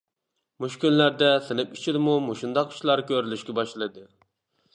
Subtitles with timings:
[0.63, 4.09] مۇشۇ كۈنلەردە سىنىپ ئىچىدىمۇ مۇشۇنداق ئىشلار كۆرۈلۈشكە باشلىدى.